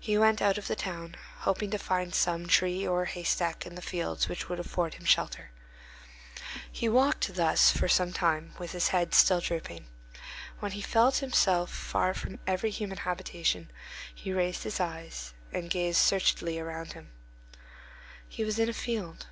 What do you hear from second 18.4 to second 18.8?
was in a